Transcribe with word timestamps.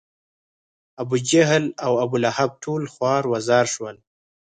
ابوجهل 1.01 1.63
او 1.85 1.93
ابولهب 2.03 2.51
ټول 2.63 2.81
خوار 2.93 3.23
و 3.27 3.33
زار 3.47 3.65
شول. 3.73 3.95